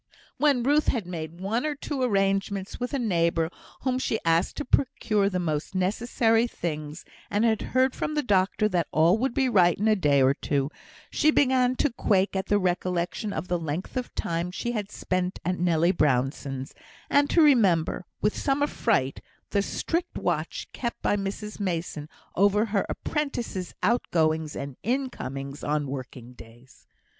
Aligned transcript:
When 0.37 0.63
Ruth 0.63 0.87
had 0.87 1.05
made 1.05 1.39
one 1.41 1.63
or 1.63 1.75
two 1.75 2.01
arrangements 2.01 2.79
with 2.79 2.91
a 2.95 2.97
neighbour, 2.97 3.51
whom 3.81 3.99
she 3.99 4.17
asked 4.25 4.57
to 4.57 4.65
procure 4.65 5.29
the 5.29 5.37
most 5.37 5.75
necessary 5.75 6.47
things, 6.47 7.05
and 7.29 7.45
had 7.45 7.61
heard 7.61 7.93
from 7.93 8.15
the 8.15 8.23
doctor 8.23 8.67
that 8.69 8.87
all 8.91 9.19
would 9.19 9.35
be 9.35 9.47
right 9.47 9.77
in 9.77 9.87
a 9.87 9.95
day 9.95 10.23
or 10.23 10.33
two, 10.33 10.71
she 11.11 11.29
began 11.29 11.75
to 11.75 11.91
quake 11.91 12.35
at 12.35 12.47
the 12.47 12.57
recollection 12.57 13.31
of 13.31 13.47
the 13.47 13.59
length 13.59 13.95
of 13.95 14.11
time 14.15 14.49
she 14.49 14.71
had 14.71 14.89
spent 14.89 15.37
at 15.45 15.59
Nelly 15.59 15.91
Brownson's, 15.91 16.73
and 17.07 17.29
to 17.29 17.39
remember, 17.43 18.07
with 18.21 18.35
some 18.35 18.63
affright, 18.63 19.21
the 19.51 19.61
strict 19.61 20.17
watch 20.17 20.67
kept 20.73 20.99
by 21.03 21.15
Mrs 21.15 21.59
Mason 21.59 22.09
over 22.35 22.65
her 22.65 22.87
apprentices' 22.89 23.75
out 23.83 24.01
goings 24.09 24.55
and 24.55 24.77
in 24.81 25.11
comings 25.11 25.63
on 25.63 25.85
working 25.85 26.33
days. 26.33 26.87